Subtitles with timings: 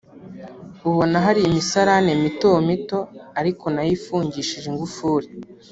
[0.89, 2.99] ubona hari imisarane mito mito
[3.39, 5.27] ariko nayo ifungishije ingufuri